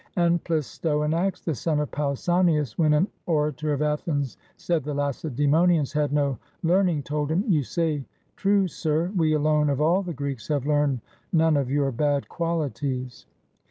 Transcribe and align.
And 0.15 0.43
Plistoanax, 0.43 1.43
the 1.43 1.53
son 1.53 1.79
of 1.79 1.91
Pausanias, 1.91 2.75
when 2.75 2.91
an 2.93 3.07
orator 3.27 3.71
of 3.71 3.83
Athens 3.83 4.35
said 4.57 4.83
the 4.83 4.95
Lacedaemonians 4.95 5.93
had 5.93 6.11
no 6.11 6.39
learn 6.63 6.89
ing, 6.89 7.03
told 7.03 7.29
him, 7.31 7.43
"You 7.47 7.61
say 7.61 8.03
true, 8.35 8.67
sir; 8.67 9.11
we 9.15 9.33
alone, 9.33 9.69
of 9.69 9.79
all 9.79 10.01
the 10.01 10.11
Greeks 10.15 10.47
have 10.47 10.65
learned 10.65 11.01
none 11.31 11.55
of 11.55 11.69
your 11.69 11.91
bad 11.91 12.27
qualities." 12.29 13.27